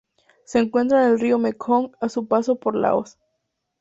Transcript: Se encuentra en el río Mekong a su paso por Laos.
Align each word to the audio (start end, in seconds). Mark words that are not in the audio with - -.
Se 0.45 0.57
encuentra 0.57 1.03
en 1.03 1.11
el 1.11 1.19
río 1.19 1.37
Mekong 1.37 1.91
a 2.01 2.09
su 2.09 2.27
paso 2.27 2.55
por 2.55 2.75
Laos. 2.75 3.19